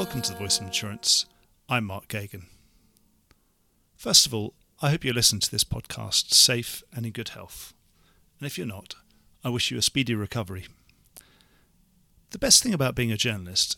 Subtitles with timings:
[0.00, 1.26] Welcome to the Voice of Insurance.
[1.68, 2.44] I'm Mark Geoghegan.
[3.98, 7.74] First of all, I hope you listen to this podcast safe and in good health.
[8.38, 8.94] And if you're not,
[9.44, 10.68] I wish you a speedy recovery.
[12.30, 13.76] The best thing about being a journalist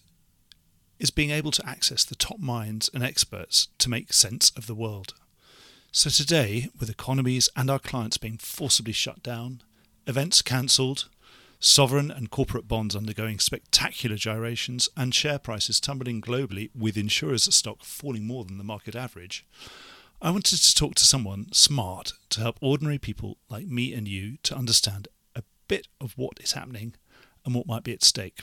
[1.01, 4.77] is being able to access the top minds and experts to make sense of the
[4.77, 5.15] world.
[5.91, 9.61] So today, with economies and our clients being forcibly shut down,
[10.07, 11.09] events cancelled,
[11.63, 17.85] sovereign and corporate bonds undergoing spectacular gyrations, and share prices tumbling globally with insurers' stock
[17.85, 19.47] falling more than the market average,
[20.21, 24.39] I wanted to talk to someone smart to help ordinary people like me and you
[24.43, 26.95] to understand a bit of what is happening
[27.45, 28.41] and what might be at stake.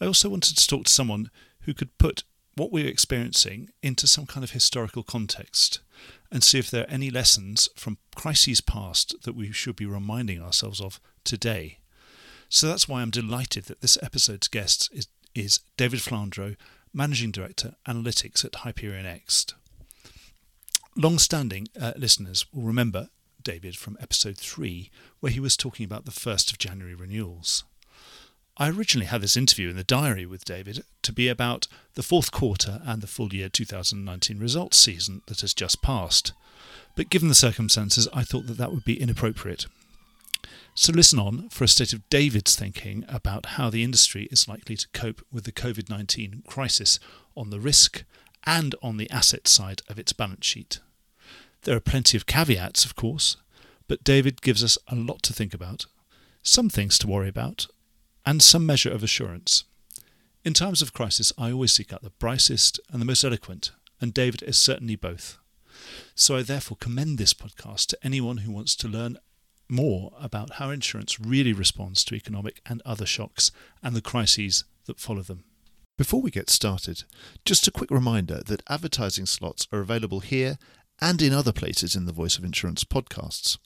[0.00, 1.30] I also wanted to talk to someone
[1.60, 2.24] who could put
[2.56, 5.80] what we're experiencing into some kind of historical context
[6.32, 10.42] and see if there are any lessons from crises past that we should be reminding
[10.42, 11.78] ourselves of today.
[12.54, 16.54] So that's why I'm delighted that this episode's guest is, is David Flandro,
[16.92, 19.46] Managing Director, Analytics at Hyperion X.
[20.96, 23.08] Long standing uh, listeners will remember
[23.42, 24.88] David from episode 3,
[25.18, 27.64] where he was talking about the 1st of January renewals.
[28.56, 32.30] I originally had this interview in the diary with David to be about the fourth
[32.30, 36.32] quarter and the full year 2019 results season that has just passed.
[36.94, 39.66] But given the circumstances, I thought that that would be inappropriate.
[40.76, 44.76] So listen on for a state of David's thinking about how the industry is likely
[44.76, 46.98] to cope with the COVID 19 crisis
[47.36, 48.02] on the risk
[48.42, 50.80] and on the asset side of its balance sheet.
[51.62, 53.36] There are plenty of caveats, of course,
[53.86, 55.86] but David gives us a lot to think about,
[56.42, 57.68] some things to worry about,
[58.26, 59.62] and some measure of assurance.
[60.44, 64.12] In times of crisis, I always seek out the brightest and the most eloquent, and
[64.12, 65.38] David is certainly both.
[66.16, 69.18] So I therefore commend this podcast to anyone who wants to learn
[69.68, 73.50] more about how insurance really responds to economic and other shocks
[73.82, 75.44] and the crises that follow them.
[75.96, 77.04] Before we get started,
[77.44, 80.58] just a quick reminder that advertising slots are available here
[81.00, 83.58] and in other places in the Voice of Insurance podcasts.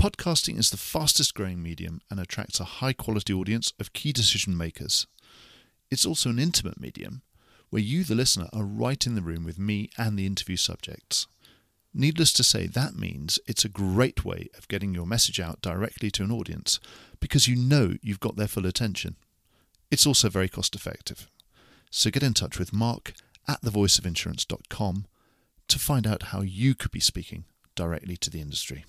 [0.00, 4.56] Podcasting is the fastest growing medium and attracts a high quality audience of key decision
[4.56, 5.06] makers.
[5.90, 7.22] It's also an intimate medium
[7.70, 11.26] where you, the listener, are right in the room with me and the interview subjects.
[11.94, 16.10] Needless to say, that means it's a great way of getting your message out directly
[16.12, 16.80] to an audience
[17.20, 19.16] because you know you've got their full attention.
[19.90, 21.28] It's also very cost effective.
[21.90, 23.14] So get in touch with Mark
[23.48, 25.06] at thevoiceofinsurance.com
[25.68, 27.44] to find out how you could be speaking
[27.74, 28.84] directly to the industry.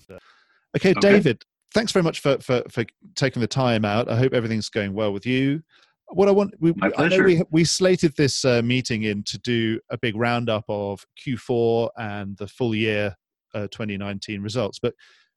[0.76, 2.84] Okay, okay, David, thanks very much for, for, for
[3.14, 4.10] taking the time out.
[4.10, 5.62] I hope everything's going well with you.
[6.12, 9.80] What I want, we, I know we, we slated this uh, meeting in to do
[9.90, 13.14] a big roundup of Q4 and the full year
[13.54, 14.94] uh, 2019 results, but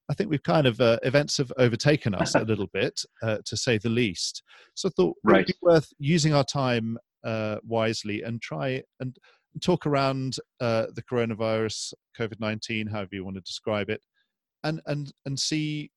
[0.09, 3.55] I think we've kind of uh, events have overtaken us a little bit, uh, to
[3.55, 4.43] say the least.
[4.73, 5.35] So I thought right.
[5.35, 9.17] it would be worth using our time uh, wisely and try and
[9.61, 14.01] talk around uh, the coronavirus, COVID 19, however you want to describe it,
[14.63, 15.89] and and and see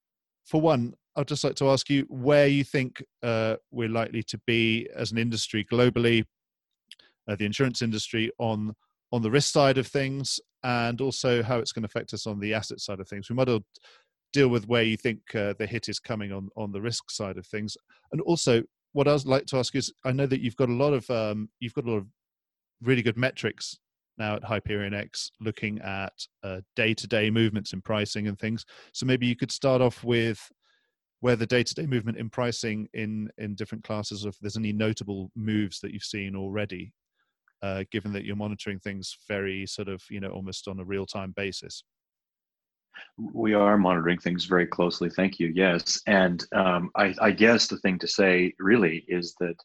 [0.47, 4.39] for one i'd just like to ask you where you think uh, we're likely to
[4.47, 6.25] be as an industry globally
[7.29, 8.75] uh, the insurance industry on
[9.13, 12.41] on the risk side of things and also how it's going to affect us on
[12.41, 13.31] the asset side of things.
[13.31, 13.49] We might
[14.33, 17.39] deal with where you think uh, the hit is coming on on the risk side
[17.39, 17.77] of things.
[18.13, 18.63] And also
[18.97, 21.51] what i'd like to ask is i know that you've got a lot of um,
[21.61, 22.07] you've got a lot of
[22.83, 23.79] really good metrics
[24.19, 26.13] now at Hyperion X looking at
[26.75, 28.65] day to day movements in pricing and things.
[28.93, 30.41] So maybe you could start off with
[31.21, 34.73] where the day to day movement in pricing in, in different classes, if there's any
[34.73, 36.93] notable moves that you've seen already,
[37.63, 41.07] uh, given that you're monitoring things very sort of, you know, almost on a real
[41.07, 41.85] time basis.
[43.19, 45.11] We are monitoring things very closely.
[45.11, 45.53] Thank you.
[45.55, 46.01] Yes.
[46.07, 49.57] And um, I, I guess the thing to say really is that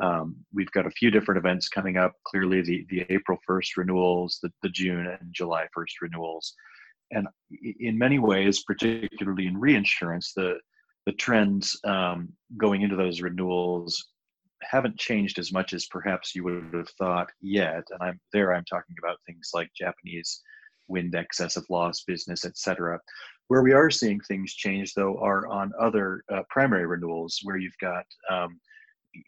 [0.00, 2.12] um, we've got a few different events coming up.
[2.24, 6.54] Clearly, the the April first renewals, the the June and July first renewals,
[7.10, 7.26] and
[7.80, 10.58] in many ways, particularly in reinsurance, the
[11.06, 14.08] the trends um, going into those renewals
[14.62, 17.84] haven't changed as much as perhaps you would have thought yet.
[17.90, 18.54] And I'm there.
[18.54, 20.40] I'm talking about things like Japanese
[20.88, 22.98] wind excess of loss business, et cetera.
[23.48, 27.78] Where we are seeing things change, though, are on other uh, primary renewals, where you've
[27.80, 28.58] got um,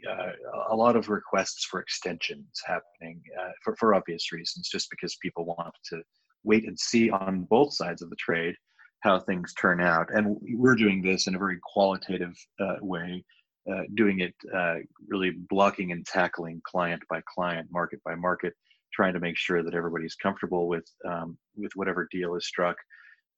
[0.09, 0.33] uh,
[0.71, 5.45] a lot of requests for extensions happening uh, for, for obvious reasons, just because people
[5.45, 6.03] want to
[6.45, 8.55] wait and see on both sides of the trade
[9.01, 10.09] how things turn out.
[10.15, 13.25] And we're doing this in a very qualitative uh, way,
[13.71, 14.77] uh, doing it uh,
[15.09, 18.55] really blocking and tackling client by client, market by market,
[18.93, 22.77] trying to make sure that everybody's comfortable with um, with whatever deal is struck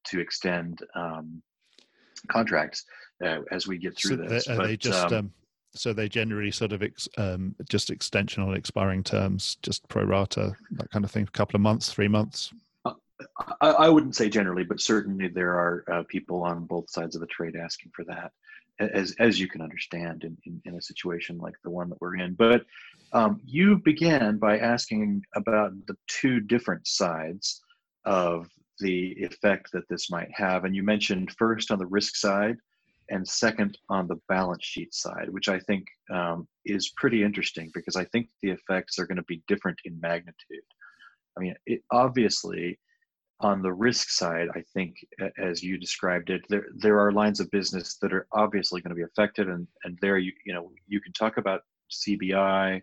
[0.05, 1.41] to extend um,
[2.31, 2.85] contracts
[3.25, 4.47] uh, as we get through so this.
[4.47, 5.31] Are but, they just um, um
[5.73, 10.55] So they generally sort of ex, um, just extension on expiring terms, just pro rata,
[10.71, 11.23] that kind of thing.
[11.23, 12.51] A couple of months, three months.
[12.85, 12.93] Uh,
[13.61, 17.21] I, I, wouldn't say generally, but certainly there are uh, people on both sides of
[17.21, 18.31] the trade asking for that,
[18.79, 22.17] as as you can understand in, in, in a situation like the one that we're
[22.17, 22.33] in.
[22.33, 22.65] But
[23.13, 27.61] um, you began by asking about the two different sides
[28.05, 28.47] of
[28.79, 32.57] the effect that this might have, and you mentioned first on the risk side
[33.09, 37.95] and second on the balance sheet side, which I think um, is pretty interesting because
[37.95, 40.63] I think the effects are going to be different in magnitude.
[41.37, 42.79] I mean, it, obviously,
[43.41, 44.95] on the risk side, I think,
[45.37, 48.95] as you described it, there there are lines of business that are obviously going to
[48.95, 51.61] be affected, and and there you you know you can talk about
[51.91, 52.81] CBI,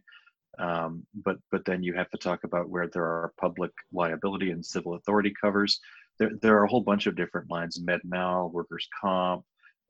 [0.59, 4.65] um, but but then you have to talk about where there are public liability and
[4.65, 5.79] civil authority covers.
[6.19, 9.45] There there are a whole bunch of different lines: med mal, workers comp,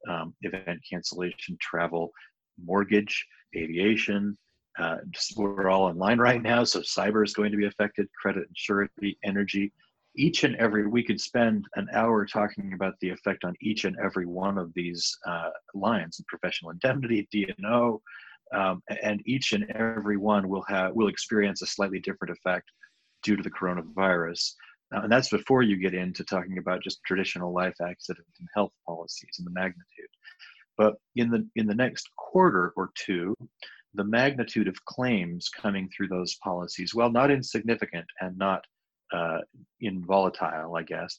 [0.08, 2.12] um, event cancellation, travel,
[2.62, 3.26] mortgage,
[3.56, 4.36] aviation.
[4.78, 8.06] Uh, just, we're all in line right now, so cyber is going to be affected,
[8.20, 9.72] credit and surety, energy.
[10.16, 13.96] Each and every, we could spend an hour talking about the effect on each and
[14.02, 18.02] every one of these uh, lines, professional indemnity, D&O,
[18.54, 22.70] um, and each and every one will have will experience a slightly different effect
[23.22, 24.52] due to the coronavirus.
[24.94, 28.72] Uh, and that's before you get into talking about just traditional life accident and health
[28.86, 30.10] policies and the magnitude.
[30.78, 33.34] But in the in the next quarter or two,
[33.94, 38.64] the magnitude of claims coming through those policies, well, not insignificant and not
[39.12, 39.38] uh,
[39.80, 41.16] involatile, I guess.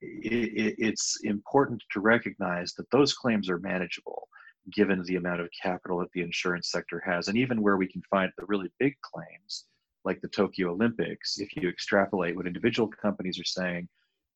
[0.00, 4.28] It, it, it's important to recognize that those claims are manageable
[4.72, 7.28] given the amount of capital that the insurance sector has.
[7.28, 9.64] And even where we can find the really big claims,
[10.08, 13.86] like the Tokyo Olympics, if you extrapolate what individual companies are saying,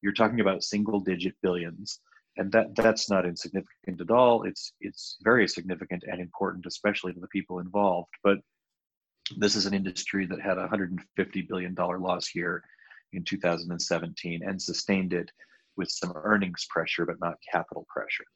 [0.02, 2.00] you're talking about single digit billions.
[2.36, 4.42] And that, that's not insignificant at all.
[4.42, 8.10] It's, it's very significant and important, especially to the people involved.
[8.22, 8.38] But
[9.38, 12.62] this is an industry that had a $150 billion loss year
[13.14, 15.30] in 2017 and sustained it
[15.78, 18.26] with some earnings pressure, but not capital pressure.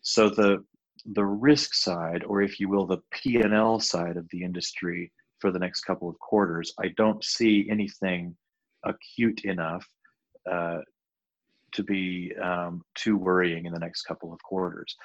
[0.00, 0.64] So the,
[1.04, 5.58] the risk side, or if you will, the P&L side of the industry for the
[5.58, 6.72] next couple of quarters.
[6.80, 8.36] I don't see anything
[8.84, 9.86] acute enough
[10.50, 10.78] uh,
[11.72, 14.96] to be um, too worrying in the next couple of quarters.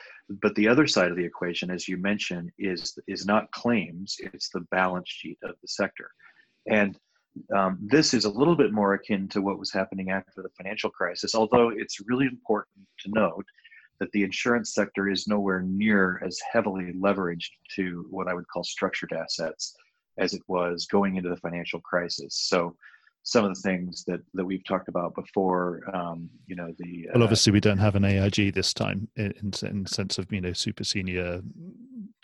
[0.41, 4.49] But the other side of the equation, as you mentioned, is is not claims; it's
[4.49, 6.11] the balance sheet of the sector,
[6.67, 6.97] and
[7.55, 10.89] um, this is a little bit more akin to what was happening after the financial
[10.89, 11.35] crisis.
[11.35, 13.45] Although it's really important to note
[13.99, 18.63] that the insurance sector is nowhere near as heavily leveraged to what I would call
[18.63, 19.75] structured assets
[20.17, 22.35] as it was going into the financial crisis.
[22.35, 22.75] So
[23.23, 27.21] some of the things that that we've talked about before, um, you know, the well,
[27.21, 30.53] uh, obviously we don't have an AIG this time in in sense of you know
[30.53, 31.41] super senior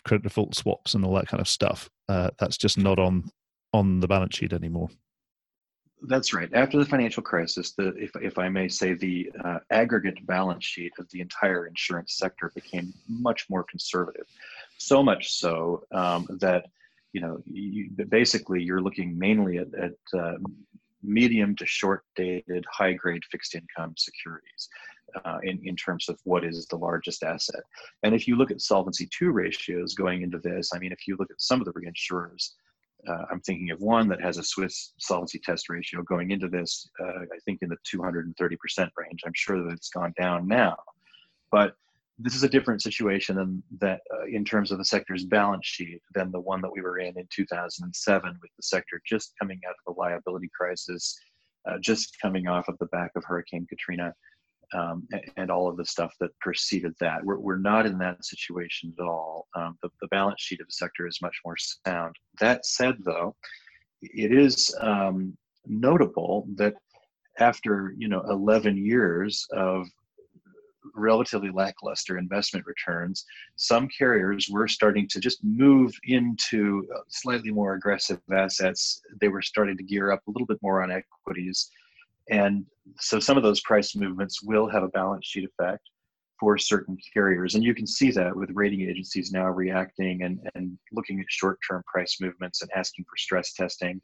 [0.05, 1.89] credit default swaps and all that kind of stuff.
[2.09, 3.29] Uh, that's just not on
[3.73, 4.89] on the balance sheet anymore.
[6.03, 6.49] That's right.
[6.53, 10.93] After the financial crisis, the if if I may say, the uh, aggregate balance sheet
[10.99, 14.27] of the entire insurance sector became much more conservative.
[14.77, 16.67] So much so um, that
[17.13, 20.37] you know, you, basically you're looking mainly at, at uh,
[21.03, 24.69] medium to short dated, high grade fixed income securities
[25.25, 27.61] uh, in, in terms of what is the largest asset.
[28.03, 31.15] And if you look at Solvency II ratios going into this, I mean, if you
[31.17, 32.51] look at some of the reinsurers,
[33.07, 36.89] uh, I'm thinking of one that has a Swiss solvency test ratio going into this,
[36.99, 39.21] uh, I think in the 230% range.
[39.25, 40.75] I'm sure that it's gone down now.
[41.51, 41.75] But
[42.19, 46.01] this is a different situation than that uh, in terms of the sector's balance sheet
[46.13, 49.75] than the one that we were in in 2007 with the sector just coming out
[49.87, 51.17] of the liability crisis
[51.69, 54.13] uh, just coming off of the back of hurricane katrina
[54.73, 55.07] um,
[55.37, 57.23] and, all of the stuff that preceded that.
[57.23, 59.47] We're, we're not in that situation at all.
[59.55, 62.17] Um, the, the balance sheet of the sector is much more sound.
[62.41, 63.33] That said though
[64.01, 66.75] it is um, notable that
[67.39, 69.87] after you know 11 years of
[70.95, 73.25] relatively lackluster investment returns,
[73.55, 79.01] some carriers were starting to just move into uh, slightly more aggressive assets.
[79.19, 81.69] They were starting to gear up a little bit more on equities.
[82.29, 82.65] And
[82.99, 85.83] so some of those price movements will have a balance sheet effect
[86.39, 87.55] for certain carriers.
[87.55, 91.59] And you can see that with rating agencies now reacting and, and looking at short
[91.67, 94.01] term price movements and asking for stress testing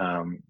[0.00, 0.42] um,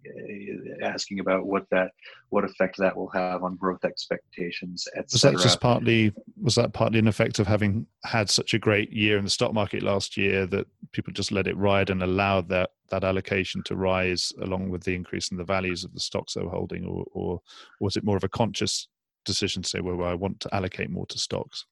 [0.82, 1.90] asking about what that
[2.30, 4.86] what effect that will have on growth expectations.
[5.12, 8.92] Was that just partly was that partly an effect of having had such a great
[8.92, 12.48] year in the stock market last year that people just let it ride and allowed
[12.48, 16.34] that that allocation to rise along with the increase in the values of the stocks
[16.34, 17.40] they were holding, or, or
[17.80, 18.88] was it more of a conscious
[19.24, 21.66] decision to say, well, well I want to allocate more to stocks?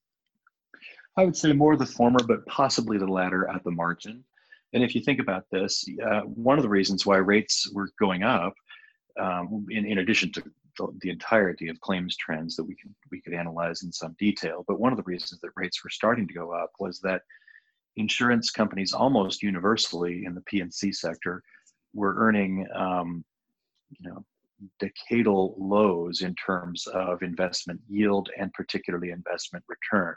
[1.17, 4.25] I would say more the former, but possibly the latter at the margin.
[4.73, 8.23] And if you think about this, uh, one of the reasons why rates were going
[8.23, 8.55] up,
[9.21, 13.21] um, in, in addition to the, the, entirety of claims trends that we could we
[13.21, 16.33] could analyze in some detail, but one of the reasons that rates were starting to
[16.33, 17.21] go up was that
[17.97, 21.43] insurance companies almost universally in the P&C sector
[21.93, 23.23] were earning, um,
[23.91, 24.25] you know,
[24.81, 30.15] decadal lows in terms of investment yield and particularly investment return.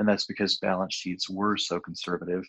[0.00, 2.42] And that's because balance sheets were so conservative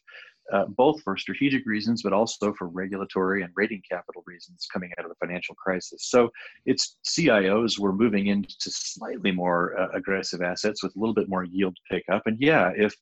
[0.51, 5.05] uh, both for strategic reasons, but also for regulatory and rating capital reasons coming out
[5.05, 6.10] of the financial crisis.
[6.10, 6.29] So
[6.65, 11.46] its CIOs were moving into slightly more uh, aggressive assets with a little bit more
[11.46, 12.24] yield pickup.
[12.25, 12.93] And yeah, if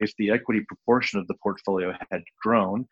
[0.00, 2.86] if the equity proportion of the portfolio had grown,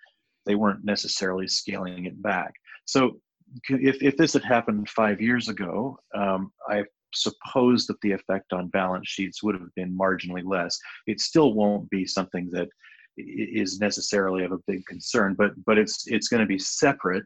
[0.44, 2.52] they weren't necessarily scaling it back.
[2.84, 3.20] So
[3.68, 6.82] if, if this had happened five years ago, um, I
[7.16, 10.78] suppose that the effect on balance sheets would have been marginally less.
[11.06, 12.68] It still won't be something that
[13.16, 17.24] is necessarily of a big concern, but but it's it's going to be separate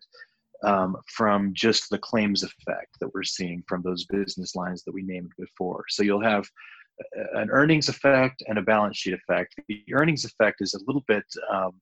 [0.62, 5.02] um, from just the claims effect that we're seeing from those business lines that we
[5.02, 5.84] named before.
[5.88, 6.46] So you'll have
[7.34, 9.54] an earnings effect and a balance sheet effect.
[9.68, 11.72] The earnings effect is a little bit um,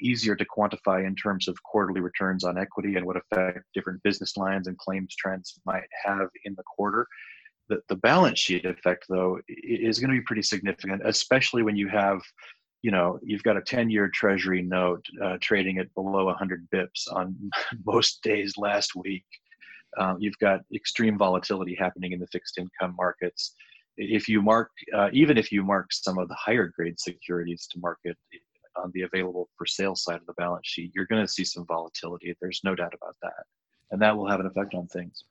[0.00, 4.36] easier to quantify in terms of quarterly returns on equity and what effect different business
[4.36, 7.06] lines and claims trends might have in the quarter.
[7.68, 11.88] The, the balance sheet effect, though, is going to be pretty significant, especially when you
[11.88, 12.20] have
[12.82, 17.10] you know you've got a 10 year treasury note uh, trading at below 100 bips
[17.10, 17.34] on
[17.86, 19.24] most days last week.
[19.96, 23.54] Um, you've got extreme volatility happening in the fixed income markets.
[23.96, 27.78] If you mark uh, even if you mark some of the higher grade securities to
[27.78, 28.18] market
[28.76, 31.64] on the available for sale side of the balance sheet you're going to see some
[31.64, 32.34] volatility.
[32.42, 33.44] There's no doubt about that.
[33.92, 35.24] And that will have an effect on things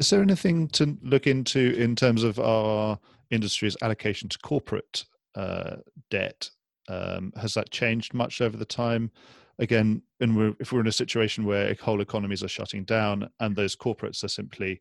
[0.00, 2.98] is there anything to look into in terms of our
[3.30, 5.04] industry's allocation to corporate
[5.34, 5.76] uh,
[6.10, 6.50] debt
[6.88, 9.10] um, has that changed much over the time?
[9.58, 13.54] Again, and we're, if we're in a situation where whole economies are shutting down and
[13.54, 14.80] those corporates are simply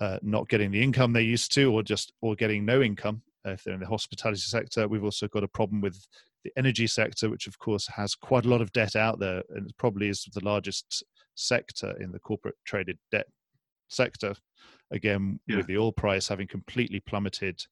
[0.00, 3.50] uh, not getting the income they used to, or just or getting no income, uh,
[3.50, 6.06] if they're in the hospitality sector, we've also got a problem with
[6.42, 9.70] the energy sector, which of course has quite a lot of debt out there, and
[9.76, 13.26] probably is the largest sector in the corporate traded debt
[13.92, 14.34] sector.
[14.90, 15.56] Again, yeah.
[15.56, 17.62] with the oil price having completely plummeted,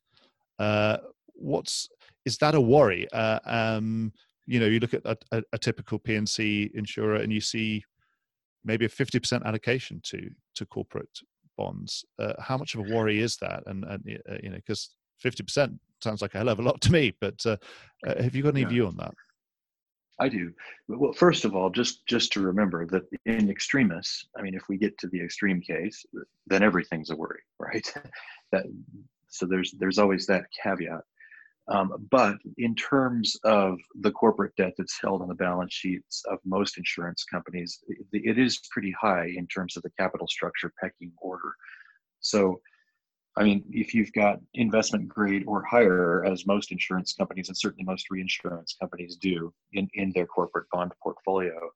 [0.59, 0.99] uh,
[1.35, 1.89] what's
[2.25, 3.07] is that a worry?
[3.13, 4.13] Uh, um,
[4.47, 7.85] you know, you look at a, a, a typical P&C insurer and you see
[8.65, 11.21] maybe a 50% allocation to to corporate
[11.57, 12.05] bonds.
[12.19, 13.63] Uh, how much of a worry is that?
[13.67, 14.91] And, and uh, you know, because
[15.23, 17.13] 50% sounds like a hell of a lot to me.
[17.21, 17.57] But uh,
[18.07, 18.69] uh, have you got any yeah.
[18.69, 19.15] view on that?
[20.21, 20.53] I do.
[20.87, 24.77] Well, first of all, just just to remember that in extremis, I mean, if we
[24.77, 26.05] get to the extreme case,
[26.47, 27.93] then everything's a worry, right?
[28.53, 28.67] that
[29.29, 31.03] so there's there's always that caveat.
[31.69, 36.39] Um, but in terms of the corporate debt that's held on the balance sheets of
[36.45, 41.13] most insurance companies, it, it is pretty high in terms of the capital structure pecking
[41.19, 41.55] order.
[42.19, 42.61] So,
[43.37, 47.85] I mean, if you've got investment grade or higher, as most insurance companies and certainly
[47.85, 51.71] most reinsurance companies do in, in their corporate bond portfolio,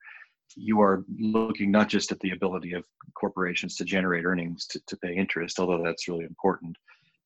[0.55, 2.85] you are looking not just at the ability of
[3.15, 6.75] corporations to generate earnings to, to pay interest, although that's really important,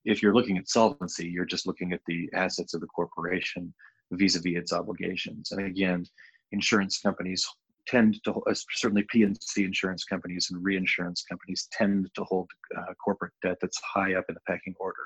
[0.06, 3.74] if you're looking at solvency, you're just looking at the assets of the corporation
[4.12, 5.52] vis-a-vis its obligations.
[5.52, 6.06] And again,
[6.52, 7.46] insurance companies
[7.90, 13.34] tend to, uh, certainly P&C insurance companies and reinsurance companies tend to hold uh, corporate
[13.42, 15.02] debt that's high up in the pecking order.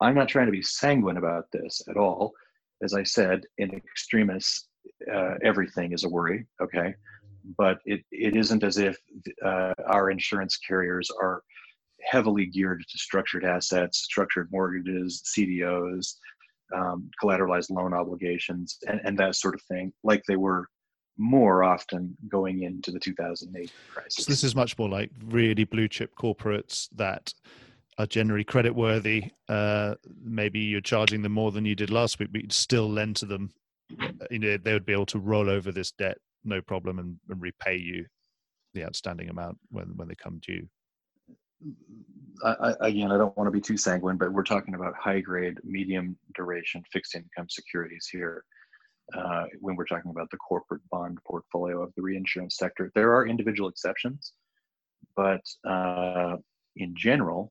[0.00, 2.32] I'm not trying to be sanguine about this at all.
[2.82, 4.68] As I said, in extremis,
[5.12, 6.94] uh, everything is a worry, okay?
[7.58, 8.96] But it, it isn't as if
[9.44, 11.42] uh, our insurance carriers are
[12.02, 16.14] heavily geared to structured assets, structured mortgages, CDOs,
[16.74, 20.66] um, collateralized loan obligations, and, and that sort of thing, like they were
[21.20, 24.24] more often going into the 2008 crisis.
[24.24, 27.32] So this is much more like really blue chip corporates that
[27.98, 29.30] are generally credit worthy.
[29.48, 33.16] Uh, maybe you're charging them more than you did last week, but you'd still lend
[33.16, 33.50] to them.
[34.30, 37.42] You know, they would be able to roll over this debt no problem and, and
[37.42, 38.06] repay you
[38.72, 40.66] the outstanding amount when when they come due.
[42.42, 45.58] I, again, I don't want to be too sanguine, but we're talking about high grade,
[45.62, 48.44] medium duration fixed income securities here.
[49.16, 53.26] Uh, when we're talking about the corporate bond portfolio of the reinsurance sector, there are
[53.26, 54.32] individual exceptions,
[55.16, 56.36] but uh,
[56.76, 57.50] in general,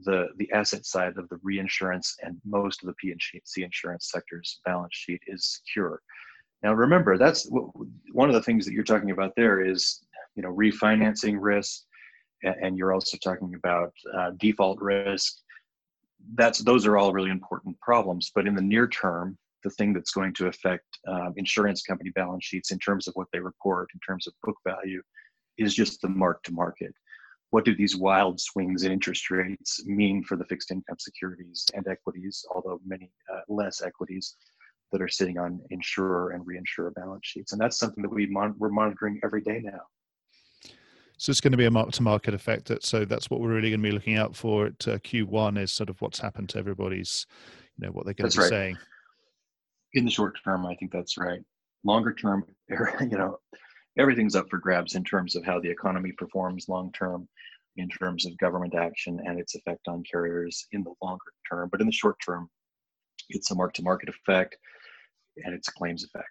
[0.00, 4.94] the the asset side of the reinsurance and most of the P&C insurance sector's balance
[4.94, 6.02] sheet is secure.
[6.62, 7.48] Now, remember, that's
[8.12, 9.34] one of the things that you're talking about.
[9.36, 10.00] There is,
[10.34, 11.82] you know, refinancing risk
[12.42, 15.38] and you're also talking about uh, default risk.
[16.34, 18.30] That's those are all really important problems.
[18.34, 22.44] But in the near term, the thing that's going to affect um, insurance company balance
[22.44, 25.02] sheets in terms of what they report, in terms of book value,
[25.58, 26.92] is just the mark to market.
[27.50, 31.86] What do these wild swings in interest rates mean for the fixed income securities and
[31.86, 34.36] equities, although many uh, less equities
[34.92, 37.52] that are sitting on insurer and reinsurer balance sheets?
[37.52, 39.80] And that's something that we mon- we're monitoring every day now.
[41.18, 42.66] So it's going to be a mark to market effect.
[42.66, 45.58] That, so that's what we're really going to be looking out for at uh, Q1
[45.58, 47.26] is sort of what's happened to everybody's,
[47.78, 48.50] you know, what they're going that's to be right.
[48.50, 48.78] saying.
[49.96, 51.40] In the short term, I think that's right.
[51.82, 52.44] Longer term,
[53.00, 53.38] you know,
[53.98, 57.26] everything's up for grabs in terms of how the economy performs long term,
[57.76, 61.70] in terms of government action and its effect on carriers in the longer term.
[61.72, 62.48] But in the short term,
[63.30, 64.58] it's a mark to market effect
[65.38, 66.28] and it's claims effect.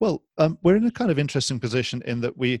[0.00, 2.60] Well, um, we're in a kind of interesting position in that we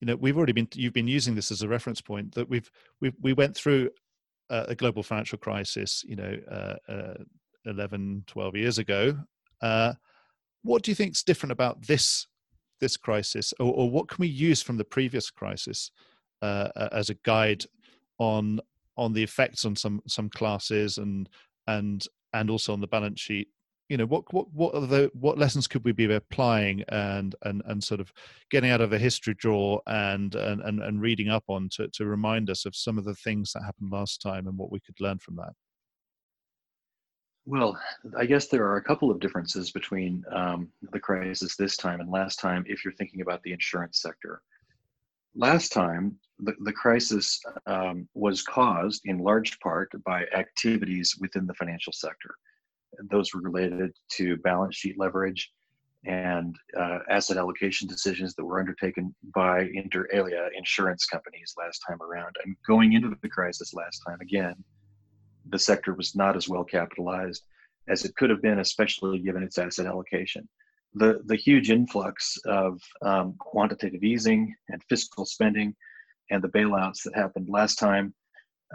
[0.00, 2.70] you know we've already been you've been using this as a reference point that we've
[3.00, 3.90] we we went through
[4.48, 7.14] a global financial crisis you know uh, uh,
[7.66, 9.16] 11 12 years ago
[9.62, 9.92] uh,
[10.62, 12.26] what do you think is different about this
[12.80, 15.90] this crisis or, or, what can we use from the previous crisis
[16.42, 17.64] uh, as a guide
[18.18, 18.60] on
[18.96, 21.28] on the effects on some some classes and
[21.66, 23.48] and and also on the balance sheet?
[23.88, 27.62] You know what what what are the what lessons could we be applying and and
[27.66, 28.12] and sort of
[28.50, 32.04] getting out of a history drawer and and and, and reading up on to, to
[32.04, 35.00] remind us of some of the things that happened last time and what we could
[35.00, 35.52] learn from that
[37.46, 37.78] well
[38.18, 42.10] i guess there are a couple of differences between um, the crisis this time and
[42.10, 44.42] last time if you're thinking about the insurance sector
[45.34, 51.54] last time the, the crisis um, was caused in large part by activities within the
[51.54, 52.34] financial sector
[53.10, 55.52] those were related to balance sheet leverage
[56.06, 62.00] and uh, asset allocation decisions that were undertaken by inter alia insurance companies last time
[62.00, 62.34] around.
[62.44, 64.54] And going into the crisis last time again,
[65.48, 67.44] the sector was not as well capitalized
[67.88, 70.48] as it could have been, especially given its asset allocation.
[70.94, 75.74] The, the huge influx of um, quantitative easing and fiscal spending
[76.30, 78.14] and the bailouts that happened last time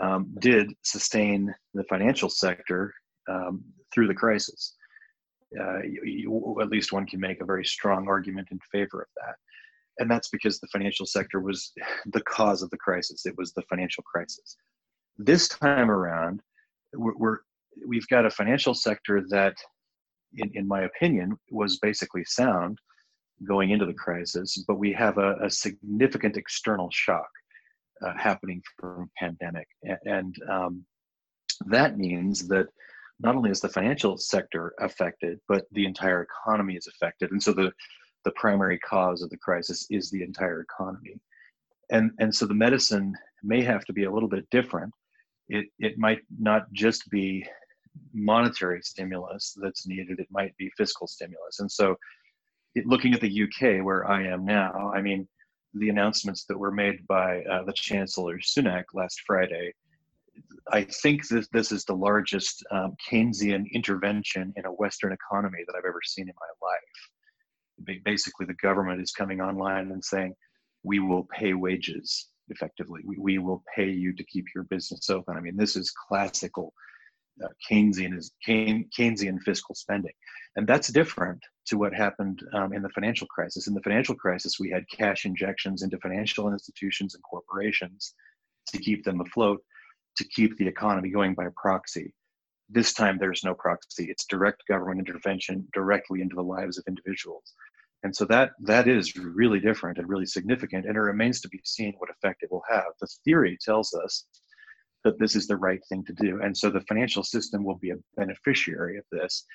[0.02, 2.94] um, did sustain the financial sector
[3.30, 4.76] um, through the crisis.
[5.60, 9.08] Uh, you, you, at least one can make a very strong argument in favor of
[9.18, 9.36] that.
[10.00, 11.74] And that's because the financial sector was
[12.06, 13.26] the cause of the crisis.
[13.26, 14.56] It was the financial crisis.
[15.18, 16.42] This time around,
[16.94, 17.38] we're, we're
[17.88, 19.56] we've got a financial sector that,
[20.38, 22.78] in, in my opinion, was basically sound
[23.48, 27.30] going into the crisis, but we have a, a significant external shock
[28.06, 29.68] uh, happening from pandemic,
[30.06, 30.86] and, um,
[31.68, 32.66] that means that
[33.20, 37.32] not only is the financial sector affected, but the entire economy is affected.
[37.32, 37.72] And so the,
[38.26, 41.20] the primary cause of the crisis is the entire economy.
[41.92, 44.92] And, and so the medicine may have to be a little bit different.
[45.52, 47.46] It, it might not just be
[48.14, 51.60] monetary stimulus that's needed, it might be fiscal stimulus.
[51.60, 51.96] And so
[52.76, 55.28] it, looking at the UK, where I am now, I mean,
[55.74, 59.74] the announcements that were made by uh, the Chancellor Sunak last Friday
[60.72, 65.76] I think this, this is the largest um, Keynesian intervention in a Western economy that
[65.76, 68.02] I've ever seen in my life.
[68.04, 70.36] Basically, the government is coming online and saying,
[70.84, 73.02] we will pay wages effectively.
[73.04, 75.38] We, we will pay you to keep your business open.
[75.38, 76.74] I mean, this is classical
[77.44, 80.14] uh, Keynesian, is Keynesian fiscal spending.
[80.56, 83.68] And that's different to what happened um, in the financial crisis.
[83.68, 88.14] In the financial crisis, we had cash injections into financial institutions and corporations
[88.68, 89.62] to keep them afloat
[90.18, 92.14] to keep the economy going by proxy.
[92.70, 94.06] This time there's no proxy.
[94.10, 97.54] It's direct government intervention directly into the lives of individuals.
[98.04, 101.62] And so that that is really different and really significant, and it remains to be
[101.64, 102.86] seen what effect it will have.
[103.00, 104.26] The theory tells us
[105.04, 106.42] that this is the right thing to do.
[106.42, 109.46] And so the financial system will be a beneficiary of this,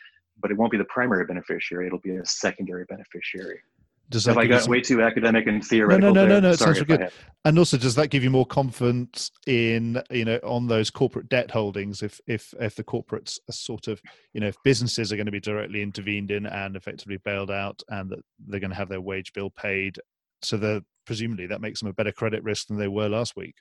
[0.41, 3.61] but it won't be the primary beneficiary, it'll be a secondary beneficiary.
[4.09, 4.71] Does Have I got some...
[4.71, 6.15] way too academic and theoretical?
[6.15, 6.51] No, no, no, no, no.
[6.51, 7.11] It sounds good.
[7.45, 11.51] And also, does that give you more confidence in you know on those corporate debt
[11.51, 12.03] holdings?
[12.03, 14.01] If if if the corporates are sort of
[14.33, 17.83] you know if businesses are going to be directly intervened in and effectively bailed out,
[17.89, 19.99] and that they're going to have their wage bill paid,
[20.43, 23.57] so that presumably that makes them a better credit risk than they were last week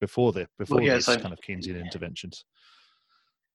[0.00, 2.44] before the before well, yes, these I, kind of Keynesian interventions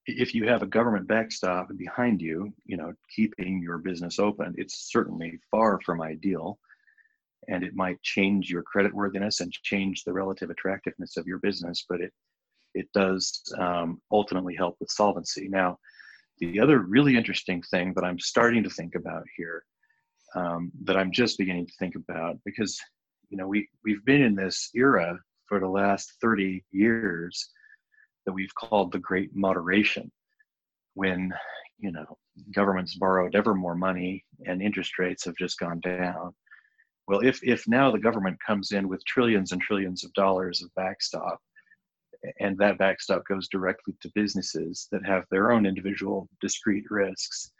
[0.06, 4.92] if you have a government backstop behind you, you know, keeping your business open, it's
[4.92, 6.60] certainly far from ideal.
[7.48, 11.86] And it might change your credit worthiness and change the relative attractiveness of your business,
[11.88, 12.13] but it
[12.74, 15.48] it does um, ultimately help with solvency.
[15.48, 15.78] Now,
[16.39, 19.63] the other really interesting thing that I'm starting to think about here,
[20.36, 22.80] um, that I'm just beginning to think about, because
[23.30, 27.50] you know we we've been in this era for the last 30 years
[28.25, 30.12] that we've called the great moderation
[30.95, 31.33] when
[31.83, 32.17] you know,
[32.55, 36.33] governments borrowed ever more money and interest rates have just gone down.
[37.07, 40.73] Well, if if now the government comes in with trillions and trillions of dollars of
[40.75, 41.39] backstop,
[42.39, 47.51] and that backstop goes directly to businesses that have their own individual discrete risks,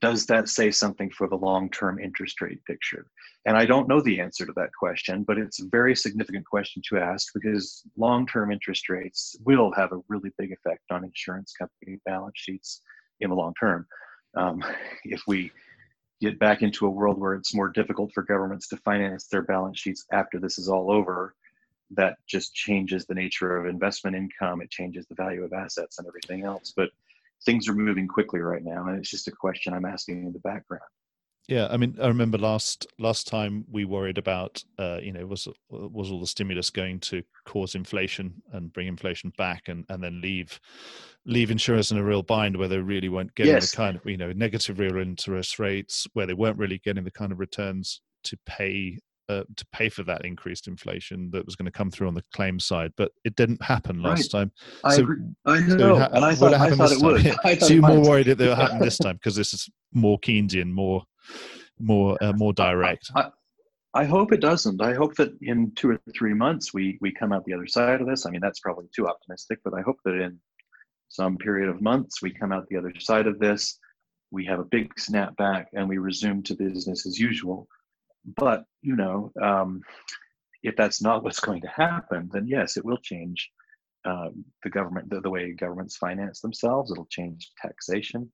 [0.00, 3.06] does that say something for the long-term interest rate picture?
[3.46, 6.82] And I don't know the answer to that question, but it's a very significant question
[6.88, 11.98] to ask because long-term interest rates will have a really big effect on insurance company
[12.06, 12.80] balance sheets
[13.20, 13.86] in the long term.
[14.36, 14.64] Um,
[15.04, 15.50] if we
[16.20, 19.80] get back into a world where it's more difficult for governments to finance their balance
[19.80, 21.34] sheets after this is all over,
[21.90, 24.62] that just changes the nature of investment income.
[24.62, 26.72] It changes the value of assets and everything else.
[26.74, 26.90] But
[27.44, 30.38] things are moving quickly right now, and it's just a question I'm asking in the
[30.40, 30.82] background.
[31.48, 35.48] Yeah, I mean, I remember last last time we worried about, uh, you know, was
[35.68, 40.20] was all the stimulus going to cause inflation and bring inflation back, and and then
[40.20, 40.60] leave
[41.26, 43.72] leave insurers in a real bind where they really weren't getting yes.
[43.72, 47.10] the kind of you know negative real interest rates, where they weren't really getting the
[47.10, 48.98] kind of returns to pay
[49.28, 52.24] uh, to pay for that increased inflation that was going to come through on the
[52.32, 54.40] claim side, but it didn't happen last right.
[54.40, 54.52] time.
[54.84, 55.16] I agree.
[55.46, 57.60] I know, so ha- and I thought, I thought it would.
[57.60, 60.70] so you're more worried that it will happen this time because this is more Keynesian,
[60.70, 61.04] more,
[61.78, 63.10] more, uh, more direct.
[63.14, 63.30] I,
[63.94, 64.82] I, hope it doesn't.
[64.82, 68.00] I hope that in two or three months we we come out the other side
[68.00, 68.26] of this.
[68.26, 70.38] I mean, that's probably too optimistic, but I hope that in
[71.08, 73.78] some period of months we come out the other side of this.
[74.30, 77.68] We have a big snapback and we resume to business as usual
[78.24, 79.82] but you know, um,
[80.62, 83.50] if that's not what's going to happen, then yes, it will change
[84.04, 86.90] um, the government, the, the, way governments finance themselves.
[86.90, 88.30] It'll change taxation.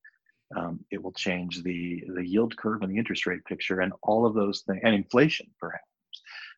[0.57, 4.25] Um, it will change the the yield curve and the interest rate picture, and all
[4.25, 5.85] of those things, and inflation perhaps,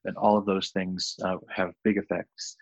[0.04, 2.56] and all of those things uh, have big effects.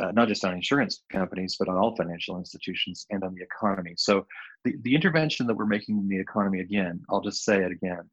[0.00, 3.94] Uh, not just on insurance companies, but on all financial institutions and on the economy.
[3.96, 4.24] So,
[4.64, 8.08] the, the intervention that we're making in the economy, again, I'll just say it again,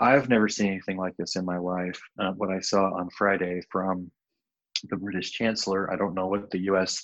[0.00, 2.00] I've never seen anything like this in my life.
[2.18, 4.10] Uh, what I saw on Friday from
[4.88, 7.02] the British Chancellor, I don't know what the US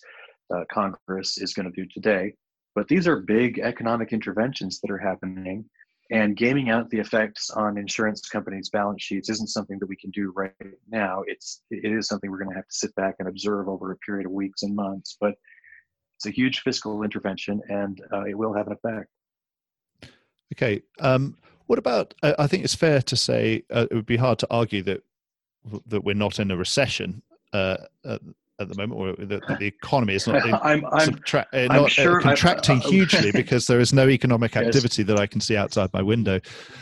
[0.55, 2.35] uh, Congress is going to do today,
[2.75, 5.65] but these are big economic interventions that are happening.
[6.11, 10.11] And gaming out the effects on insurance companies' balance sheets isn't something that we can
[10.11, 10.55] do right
[10.89, 11.23] now.
[11.27, 13.97] It's it is something we're going to have to sit back and observe over a
[13.99, 15.19] period of weeks and months.
[15.21, 15.35] But
[16.17, 19.11] it's a huge fiscal intervention, and uh, it will have an effect.
[20.55, 20.81] Okay.
[20.99, 21.37] Um,
[21.69, 22.15] what about?
[22.23, 25.03] I think it's fair to say uh, it would be hard to argue that
[25.87, 27.77] that we're not in a recession uh,
[28.07, 28.23] at,
[28.59, 31.89] at, the moment, or that the economy is not, I'm, I'm, subtra- uh, not uh,
[31.89, 35.09] sure contracting hugely because there is no economic activity yes.
[35.09, 36.41] that I can see outside my window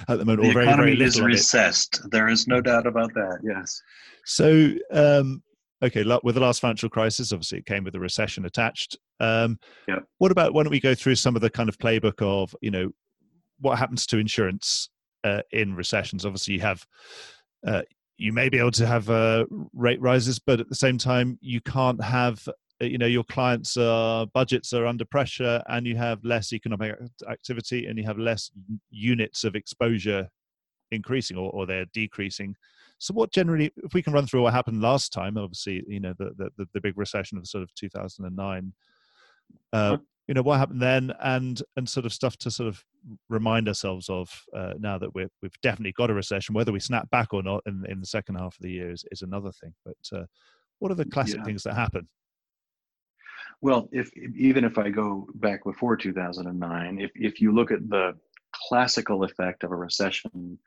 [0.08, 0.42] at the moment.
[0.42, 2.00] The or very, economy very is recessed.
[2.12, 3.40] There is no doubt about that.
[3.42, 3.82] Yes.
[4.24, 5.42] So, um,
[5.82, 8.96] okay, with the last financial crisis, obviously it came with a recession attached.
[9.18, 9.98] Um, yeah.
[10.18, 12.70] What about why don't we go through some of the kind of playbook of you
[12.70, 12.92] know
[13.60, 14.90] what happens to insurance
[15.24, 16.24] uh, in recessions.
[16.24, 16.86] Obviously, you have
[17.66, 17.82] uh,
[18.18, 21.60] you may be able to have uh, rate rises, but at the same time, you
[21.60, 23.74] can't have uh, you know your clients'
[24.34, 26.96] budgets are under pressure, and you have less economic
[27.28, 28.50] activity, and you have less
[28.90, 30.28] units of exposure
[30.92, 32.54] increasing or, or they're decreasing.
[32.98, 36.14] So, what generally, if we can run through what happened last time, obviously, you know,
[36.18, 38.72] the the, the big recession of sort of 2009.
[39.72, 42.84] Uh, you know what happened then and and sort of stuff to sort of
[43.28, 47.08] remind ourselves of uh, now that we're, we've definitely got a recession whether we snap
[47.10, 49.72] back or not in, in the second half of the year is, is another thing
[49.84, 50.24] but uh,
[50.78, 51.44] what are the classic yeah.
[51.44, 52.08] things that happen
[53.60, 58.12] well if even if i go back before 2009 if, if you look at the
[58.68, 60.58] classical effect of a recession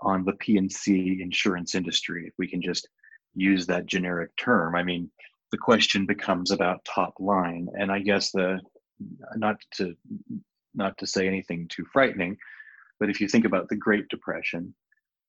[0.00, 2.88] on the p&c insurance industry if we can just
[3.34, 5.10] use that generic term i mean
[5.50, 8.58] the question becomes about top line and i guess the
[9.36, 9.94] not to
[10.74, 12.36] not to say anything too frightening,
[12.98, 14.74] but if you think about the Great Depression,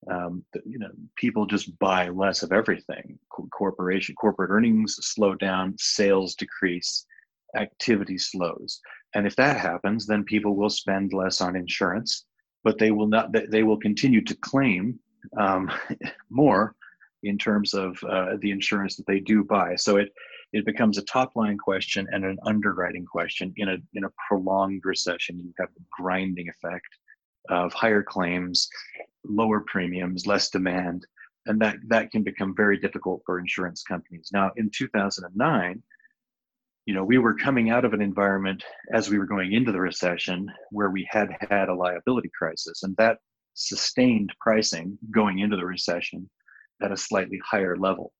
[0.10, 3.20] um, you know, people just buy less of everything.
[3.52, 7.06] corporation corporate earnings slow down, sales decrease,
[7.56, 8.80] activity slows,
[9.16, 12.26] and if that happens, then people will spend less on insurance,
[12.64, 13.30] but they will not.
[13.50, 15.00] They will continue to claim
[15.38, 15.72] um,
[16.30, 16.76] more
[17.24, 19.76] in terms of uh, the insurance that they do buy.
[19.76, 20.10] So it
[20.54, 24.82] it becomes a top line question and an underwriting question in a in a prolonged
[24.86, 25.40] recession.
[25.40, 26.88] You have the grinding effect
[27.50, 28.70] of higher claims
[29.26, 31.06] lower premiums less demand
[31.46, 34.30] and that that can become very difficult for insurance companies.
[34.32, 35.84] Now in 2009
[36.86, 38.64] you know we were coming out of an environment
[38.94, 42.96] as we were going into the recession where we had had a liability crisis and
[42.98, 43.18] that
[43.54, 46.30] sustained pricing going into the recession
[46.82, 48.12] at a slightly higher level.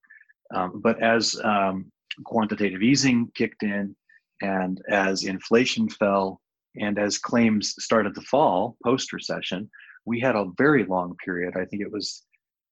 [0.54, 1.92] Um, but as um,
[2.26, 3.96] quantitative easing kicked in,
[4.42, 6.42] and as inflation fell,
[6.76, 9.70] And as claims started to fall post recession,
[10.06, 11.56] we had a very long period.
[11.56, 12.26] I think it was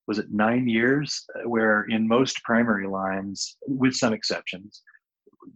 [0.08, 4.82] was it nine years uh, where in most primary lines, with some exceptions,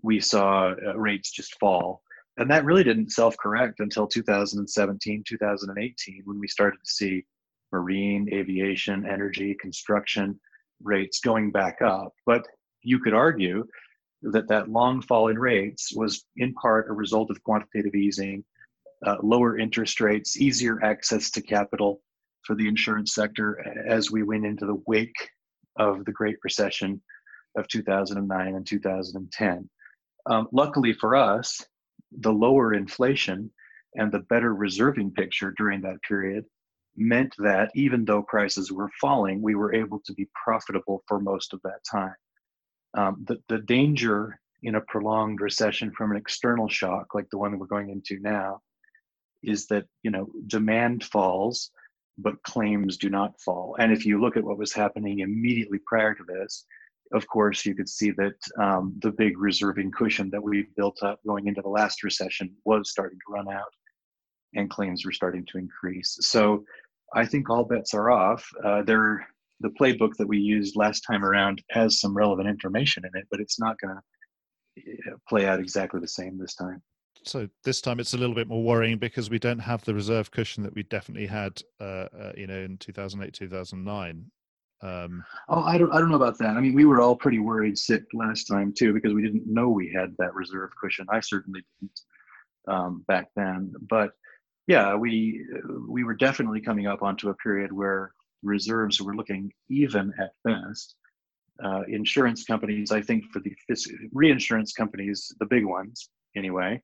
[0.01, 2.01] we saw uh, rates just fall.
[2.37, 7.25] And that really didn't self correct until 2017, 2018, when we started to see
[7.71, 10.39] marine, aviation, energy, construction
[10.83, 12.13] rates going back up.
[12.25, 12.45] But
[12.85, 13.65] you could argue
[14.21, 18.43] that that long fall in rates was in part a result of quantitative easing,
[19.05, 22.01] uh, lower interest rates, easier access to capital
[22.43, 25.29] for the insurance sector as we went into the wake
[25.77, 27.01] of the Great Recession
[27.57, 29.69] of 2009 and 2010.
[30.27, 31.63] Um, luckily for us,
[32.11, 33.51] the lower inflation
[33.95, 36.45] and the better reserving picture during that period
[36.97, 41.53] meant that even though prices were falling, we were able to be profitable for most
[41.53, 42.15] of that time.
[42.95, 47.57] Um, the, the danger in a prolonged recession from an external shock like the one
[47.59, 48.61] we're going into now
[49.43, 51.71] is that you know demand falls
[52.17, 53.75] but claims do not fall.
[53.77, 56.65] And if you look at what was happening immediately prior to this
[57.13, 61.19] of course you could see that um, the big reserving cushion that we built up
[61.27, 63.71] going into the last recession was starting to run out
[64.55, 66.17] and claims were starting to increase.
[66.21, 66.63] So
[67.13, 68.49] i think all bets are off.
[68.63, 69.27] Uh, there
[69.61, 73.39] the playbook that we used last time around has some relevant information in it but
[73.39, 74.01] it's not going to
[75.27, 76.81] play out exactly the same this time.
[77.23, 80.29] So this time it's a little bit more worrying because we don't have the reserve
[80.31, 84.25] cushion that we definitely had, uh, uh, you know, in 2008, 2009.
[84.81, 86.55] Um, oh, I don't, I don't know about that.
[86.57, 89.69] I mean, we were all pretty worried sick last time too because we didn't know
[89.69, 91.07] we had that reserve cushion.
[91.09, 91.99] I certainly didn't
[92.67, 93.73] um, back then.
[93.89, 94.11] But
[94.67, 95.43] yeah, we
[95.87, 98.11] we were definitely coming up onto a period where
[98.45, 100.95] reserves were looking even at best.
[101.63, 103.55] Uh, insurance companies, I think for the
[104.11, 106.81] reinsurance companies, the big ones anyway,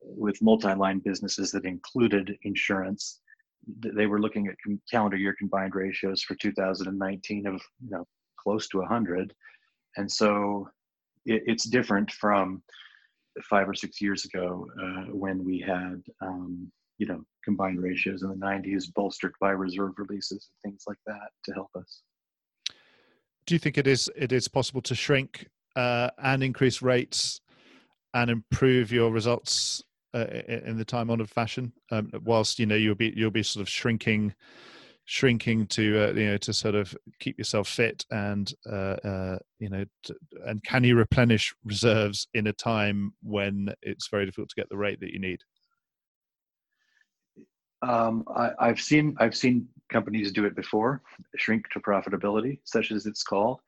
[0.00, 3.20] with multi-line businesses that included insurance,
[3.66, 4.56] they were looking at
[4.90, 8.06] calendar year combined ratios for 2019 of you know
[8.38, 9.34] close to 100,
[9.96, 10.68] and so
[11.24, 12.62] it, it's different from
[13.42, 18.30] five or six years ago uh, when we had um, you know combined ratios in
[18.30, 22.02] the 90s bolstered by reserve releases and things like that to help us.
[23.46, 27.40] Do you think it is it is possible to shrink uh, and increase rates
[28.14, 29.82] and improve your results
[30.14, 31.72] uh, in the time honored fashion?
[31.90, 34.34] Um, whilst you know you'll be you'll be sort of shrinking
[35.06, 39.68] shrinking to uh, you know to sort of keep yourself fit and uh, uh, you
[39.68, 40.14] know to,
[40.46, 44.76] and can you replenish reserves in a time when it's very difficult to get the
[44.76, 45.40] rate that you need
[47.88, 51.02] um, I, have seen I've seen companies do it before,
[51.36, 53.60] shrink to profitability, such as it's called.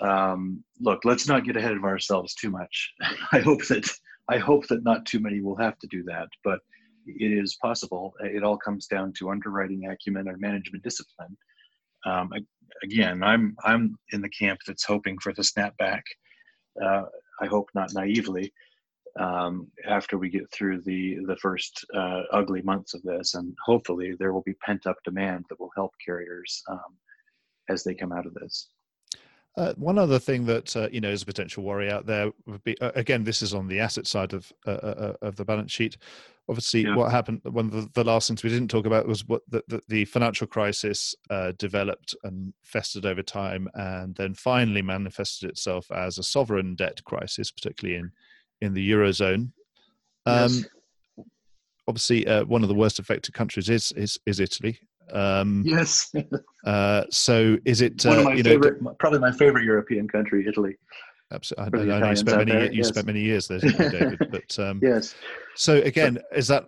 [0.00, 2.92] Um, look, let's not get ahead of ourselves too much.
[3.32, 3.88] I hope that
[4.28, 6.60] I hope that not too many will have to do that, but
[7.06, 8.14] it is possible.
[8.20, 11.36] It all comes down to underwriting acumen and management discipline.
[12.06, 12.30] Um,
[12.82, 16.02] again, I'm I'm in the camp that's hoping for the snapback.
[16.82, 17.04] Uh,
[17.40, 18.52] I hope not naively,
[19.18, 24.14] um, after we get through the the first uh, ugly months of this, and hopefully
[24.18, 26.96] there will be pent up demand that will help carriers um,
[27.68, 28.68] as they come out of this.
[29.56, 32.64] Uh, one other thing that uh, you know is a potential worry out there would
[32.64, 35.70] be uh, again this is on the asset side of uh, uh, of the balance
[35.70, 35.96] sheet.
[36.48, 36.96] Obviously, yeah.
[36.96, 39.62] what happened one of the, the, last things we didn't talk about was what the,
[39.68, 41.14] the, the financial crisis
[41.56, 47.50] developed and festered over time, and then finally manifested itself as a sovereign debt crisis,
[47.50, 48.12] particularly in
[48.64, 49.52] in the eurozone.
[50.26, 50.64] Um, yes.
[51.86, 54.78] Obviously, uh, one of the worst affected countries is is, is Italy.
[55.12, 56.12] Um, yes.
[56.66, 60.46] uh, so, is it one of uh, my favorite, know, probably my favorite European country,
[60.48, 60.76] Italy.
[61.32, 62.88] Absolutely, I, I know you spent many there, you yes.
[62.88, 64.18] spent many years there, David.
[64.30, 65.14] But um, yes.
[65.56, 66.66] So again, is that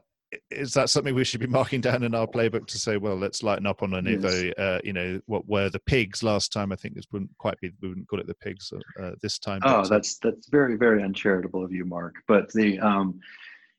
[0.50, 3.42] is that something we should be marking down in our playbook to say, well, let's
[3.42, 4.54] lighten up on any yes.
[4.58, 6.72] uh, you know, what were the pigs last time?
[6.72, 9.60] I think this wouldn't quite be, we wouldn't call it the pigs uh, this time.
[9.64, 12.14] Oh, but, uh, that's that's very very uncharitable of you, Mark.
[12.26, 13.20] But the um,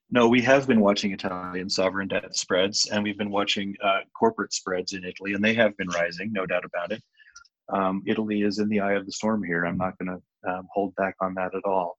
[0.10, 4.54] no, we have been watching Italian sovereign debt spreads, and we've been watching uh, corporate
[4.54, 7.04] spreads in Italy, and they have been rising, no doubt about it.
[7.70, 9.66] Um, Italy is in the eye of the storm here.
[9.66, 11.98] I'm not going to um, hold back on that at all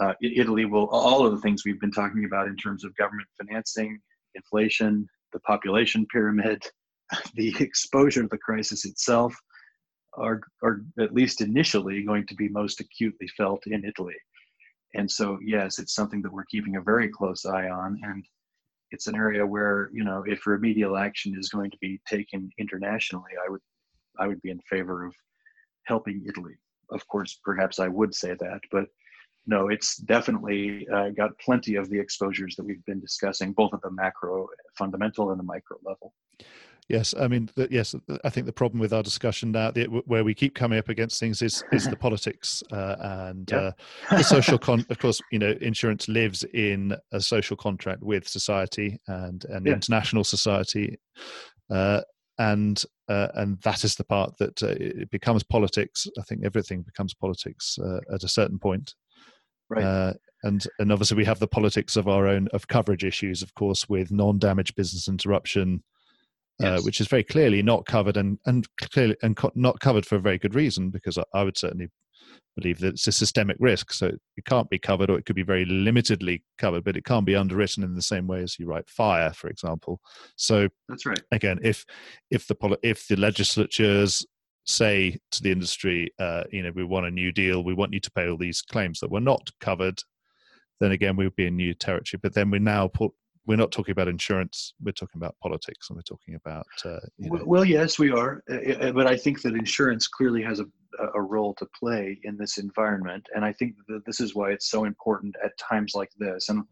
[0.00, 3.28] uh, Italy will, all of the things we've been talking about in terms of government
[3.36, 3.98] financing,
[4.34, 6.62] inflation, the population pyramid,
[7.34, 9.34] the exposure to the crisis itself,
[10.14, 14.16] are, are at least initially going to be most acutely felt in Italy.
[14.94, 18.00] And so, yes, it's something that we're keeping a very close eye on.
[18.02, 18.24] And
[18.90, 23.32] it's an area where, you know, if remedial action is going to be taken internationally,
[23.44, 23.60] I would,
[24.18, 25.14] I would be in favor of
[25.84, 26.54] helping Italy.
[26.90, 28.86] Of course, perhaps I would say that, but
[29.48, 33.80] no, it's definitely uh, got plenty of the exposures that we've been discussing, both at
[33.80, 36.12] the macro, fundamental, and the micro level.
[36.88, 40.22] Yes, I mean, the, yes, I think the problem with our discussion now, the, where
[40.22, 43.72] we keep coming up against things, is is the politics uh, and uh,
[44.10, 44.58] the social.
[44.58, 49.66] Con- of course, you know, insurance lives in a social contract with society and and
[49.66, 49.72] yeah.
[49.72, 50.98] international society,
[51.70, 52.02] uh,
[52.38, 56.06] and uh, and that is the part that uh, it becomes politics.
[56.18, 58.94] I think everything becomes politics uh, at a certain point.
[59.68, 60.14] Right.
[60.44, 63.88] And and obviously we have the politics of our own of coverage issues of course
[63.88, 65.82] with non-damage business interruption
[66.62, 66.78] uh, yes.
[66.78, 70.14] uh, which is very clearly not covered and and clearly and co- not covered for
[70.16, 71.88] a very good reason because I, I, would certainly
[72.56, 73.92] believe that it's a systemic risk.
[73.92, 77.26] So it can't be covered or it could be very limitedly covered but it can't
[77.26, 80.00] be underwritten in the same way as you write fire for example.
[80.36, 81.20] So that's right.
[81.32, 81.84] again if
[82.30, 84.26] if the if the legislatures
[84.68, 88.00] say to the industry uh, you know we want a new deal we want you
[88.00, 90.02] to pay all these claims that were not covered
[90.80, 92.20] then again we would be in new territory.
[92.22, 93.12] But then we now put
[93.46, 97.30] we're not talking about insurance we're talking about politics and we're talking about uh, you
[97.30, 97.42] know.
[97.46, 100.66] well yes we are uh, uh, but i think that insurance clearly has a,
[101.14, 104.70] a role to play in this environment and i think that this is why it's
[104.70, 106.62] so important at times like this and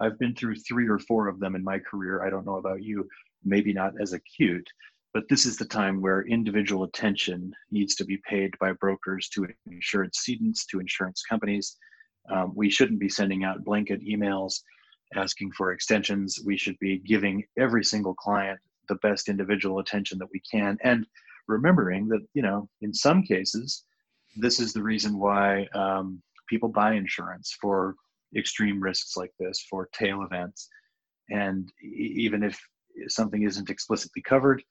[0.00, 2.82] i've been through three or four of them in my career i don't know about
[2.82, 3.08] you
[3.44, 4.68] maybe not as acute
[5.14, 9.46] but this is the time where individual attention needs to be paid by brokers to
[9.70, 11.76] insurance cedants to insurance companies
[12.30, 14.60] um, we shouldn't be sending out blanket emails
[15.14, 16.40] asking for extensions.
[16.44, 21.06] We should be giving every single client the best individual attention that we can, and
[21.48, 23.84] remembering that you know in some cases
[24.36, 27.94] this is the reason why um, people buy insurance for
[28.34, 30.68] extreme risks like this, for tail events,
[31.30, 32.58] and even if
[33.08, 34.62] something isn't explicitly covered,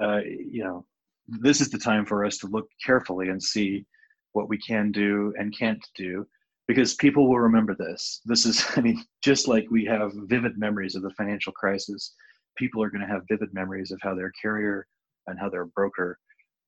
[0.00, 0.84] uh, you know
[1.28, 3.84] this is the time for us to look carefully and see
[4.32, 6.26] what we can do and can't do
[6.66, 8.20] because people will remember this.
[8.24, 12.14] This is, I mean, just like we have vivid memories of the financial crisis,
[12.56, 14.86] people are going to have vivid memories of how their carrier
[15.26, 16.18] and how their broker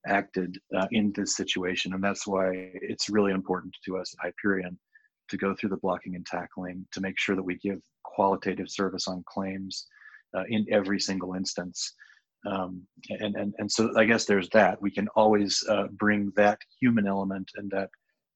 [0.06, 1.94] acted uh, in this situation.
[1.94, 4.78] And that's why it's really important to us at Hyperion
[5.28, 9.06] to go through the blocking and tackling to make sure that we give qualitative service
[9.06, 9.86] on claims
[10.36, 11.94] uh, in every single instance.
[12.44, 14.80] Um, and, and, and so I guess there's that.
[14.82, 17.88] We can always uh, bring that human element and that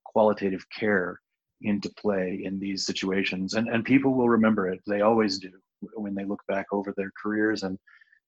[0.04, 1.20] qualitative care
[1.62, 3.54] into play in these situations.
[3.54, 4.80] And and people will remember it.
[4.86, 5.50] They always do
[5.94, 7.78] when they look back over their careers and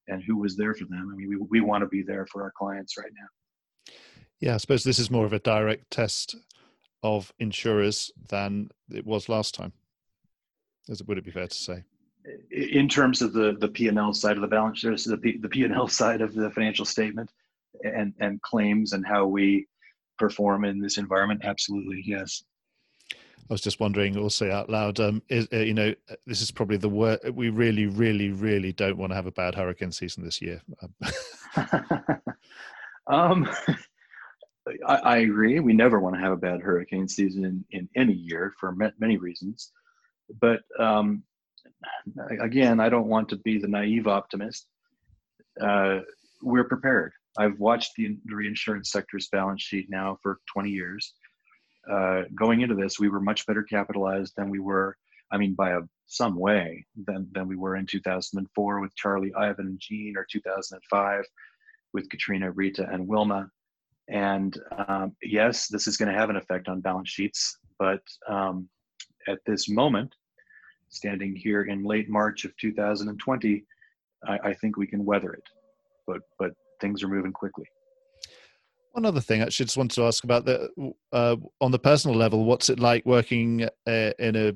[0.08, 1.10] and who was there for them.
[1.12, 3.94] I mean we, we want to be there for our clients right now.
[4.40, 6.36] Yeah i suppose this is more of a direct test
[7.02, 9.72] of insurers than it was last time
[10.88, 11.84] As would it be fair to say
[12.50, 15.88] in terms of the the p&l side of the balance sheet the, P, the p&l
[16.02, 17.30] side of the financial statement
[17.84, 19.66] and and claims and how we
[20.18, 22.42] perform in this environment absolutely yes
[23.50, 26.50] I was just wondering, also out loud, um, is, uh, you know, uh, this is
[26.50, 27.30] probably the worst.
[27.32, 30.60] We really, really, really don't want to have a bad hurricane season this year.
[33.06, 33.48] um,
[34.86, 35.60] I, I, agree.
[35.60, 39.16] We never want to have a bad hurricane season in, in any year for many
[39.16, 39.72] reasons.
[40.42, 41.22] But um,
[42.40, 44.66] again, I don't want to be the naive optimist.
[45.60, 46.00] Uh,
[46.42, 47.12] we're prepared.
[47.36, 51.14] I've watched the reinsurance sector's balance sheet now for 20 years
[51.90, 54.96] uh, going into this, we were much better capitalized than we were.
[55.30, 59.66] I mean, by a some way than than we were in 2004 with Charlie, Ivan,
[59.66, 61.24] and Jeanne, or 2005
[61.92, 63.50] with Katrina, Rita, and Wilma.
[64.08, 68.68] And um, yes, this is going to have an effect on balance sheets, but um,
[69.26, 70.14] at this moment,
[70.88, 73.64] standing here in late March of 2020,
[74.26, 75.44] I, I think we can weather it.
[76.06, 77.66] But but things are moving quickly.
[78.92, 80.70] One other thing, actually, just wanted to ask about the
[81.12, 82.44] uh, on the personal level.
[82.44, 84.54] What's it like working uh, in a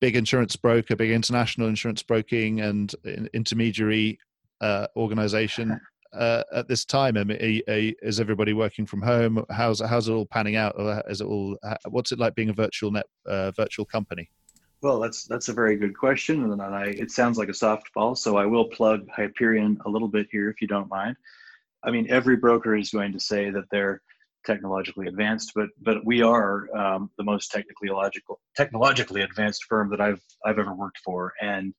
[0.00, 2.94] big insurance broker, big international insurance broking and
[3.32, 4.18] intermediary
[4.60, 5.80] uh, organization
[6.12, 7.16] uh, at this time?
[7.16, 9.44] I mean, is everybody working from home?
[9.50, 10.74] How's how's it all panning out?
[11.08, 11.56] Is it all?
[11.88, 14.28] What's it like being a virtual net uh, virtual company?
[14.84, 18.14] Well, that's that's a very good question, and I, it sounds like a softball.
[18.18, 21.16] So I will plug Hyperion a little bit here, if you don't mind.
[21.82, 24.02] I mean, every broker is going to say that they're
[24.44, 30.02] technologically advanced, but but we are um, the most technically logical, technologically advanced firm that
[30.02, 31.72] I've I've ever worked for, and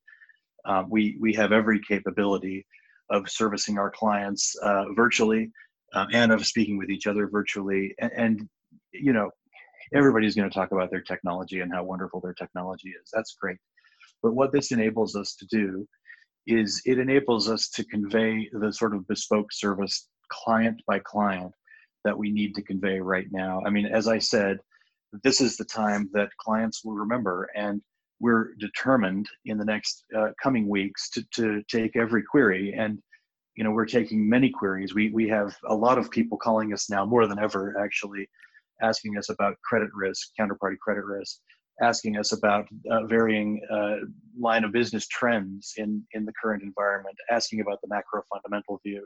[0.64, 2.66] um, we we have every capability
[3.10, 5.52] of servicing our clients uh, virtually
[5.94, 8.48] um, and of speaking with each other virtually, and, and
[8.90, 9.30] you know,
[9.94, 13.10] everybody's going to talk about their technology and how wonderful their technology is.
[13.12, 13.58] That's great,
[14.22, 15.86] but what this enables us to do
[16.46, 21.52] is it enables us to convey the sort of bespoke service client by client
[22.04, 23.60] that we need to convey right now.
[23.66, 24.58] I mean, as I said,
[25.24, 27.48] this is the time that clients will remember.
[27.56, 27.82] And
[28.20, 32.98] we're determined in the next uh, coming weeks to, to take every query and
[33.56, 36.88] you know we're taking many queries we we have a lot of people calling us
[36.88, 38.28] now more than ever actually
[38.82, 41.38] asking us about credit risk counterparty credit risk
[41.82, 43.96] asking us about uh, varying uh,
[44.38, 49.04] line of business trends in in the current environment asking about the macro fundamental view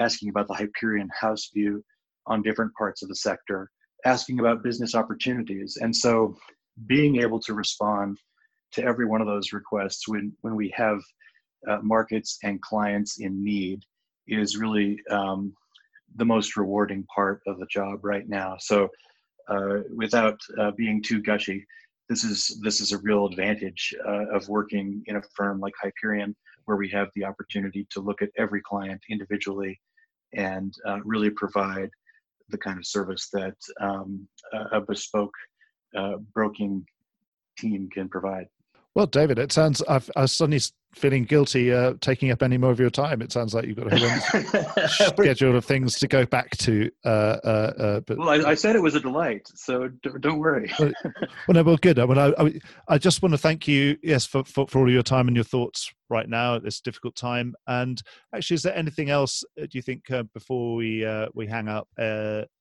[0.00, 1.84] asking about the hyperion house view
[2.26, 3.70] on different parts of the sector
[4.04, 5.78] asking about business opportunities.
[5.80, 6.36] And so
[6.86, 8.18] being able to respond
[8.72, 11.00] to every one of those requests when when we have
[11.68, 13.80] uh, markets and clients in need
[14.26, 15.54] is really um,
[16.16, 18.56] the most rewarding part of the job right now.
[18.58, 18.88] So,
[19.48, 21.66] uh, without uh, being too gushy,
[22.08, 26.34] this is this is a real advantage uh, of working in a firm like Hyperion,
[26.64, 29.80] where we have the opportunity to look at every client individually
[30.32, 31.90] and uh, really provide
[32.50, 34.26] the kind of service that um,
[34.72, 35.32] a bespoke
[35.96, 36.84] uh, broking
[37.58, 38.46] team can provide.
[38.94, 40.60] Well, David, it sounds I've, I suddenly
[40.94, 43.22] feeling guilty uh, taking up any more of your time.
[43.22, 46.90] It sounds like you've got a schedule of things to go back to.
[47.04, 49.88] Uh, uh, uh, but well, I, I, said it was a delight, so
[50.20, 50.70] don't worry.
[50.78, 50.92] well,
[51.48, 51.98] no, well, good.
[51.98, 55.02] I, mean, I, I, just want to thank you, yes, for, for, for all your
[55.02, 57.54] time and your thoughts right now at this difficult time.
[57.66, 58.00] And
[58.34, 61.88] actually, is there anything else uh, do you think uh, before we we hang up?